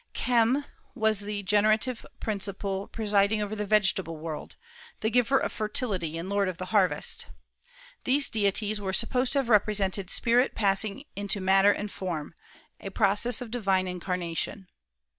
[0.15, 4.55] Khem was the generative principle presiding over the vegetable world,
[5.01, 7.27] the giver of fertility and lord of the harvest.
[8.05, 12.33] These deities are supposed to have represented spirit passing into matter and form,
[12.79, 14.69] a process of divine incarnation.